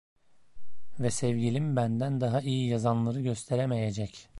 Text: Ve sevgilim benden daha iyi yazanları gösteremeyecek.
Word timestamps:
Ve 0.99 1.11
sevgilim 1.11 1.75
benden 1.75 2.21
daha 2.21 2.41
iyi 2.41 2.67
yazanları 2.67 3.21
gösteremeyecek. 3.21 4.27